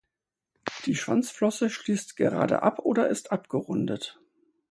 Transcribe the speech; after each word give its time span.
Die 0.87 0.95
Schwanzflosse 0.95 1.69
schließt 1.69 2.17
gerade 2.17 2.63
ab 2.63 2.79
oder 2.79 3.07
ist 3.09 3.31
abgerundet. 3.31 4.19